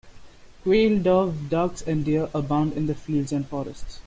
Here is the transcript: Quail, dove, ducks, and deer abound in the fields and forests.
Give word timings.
Quail, 0.63 1.03
dove, 1.03 1.47
ducks, 1.47 1.83
and 1.83 2.03
deer 2.03 2.27
abound 2.33 2.73
in 2.73 2.87
the 2.87 2.95
fields 2.95 3.31
and 3.31 3.47
forests. 3.47 3.99